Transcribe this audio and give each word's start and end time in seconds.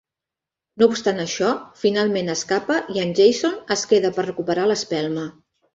No 0.83 0.87
obstant 0.91 1.21
això, 1.25 1.51
finalment 1.83 2.33
escapa 2.35 2.81
i 2.97 3.05
en 3.05 3.15
Jason 3.21 3.57
es 3.79 3.87
queda 3.95 4.17
per 4.19 4.29
recuperar 4.31 4.71
l'espelma. 4.73 5.33